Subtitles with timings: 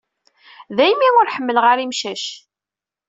[0.77, 2.25] Daymi ur ḥemmleɣ ara imcac.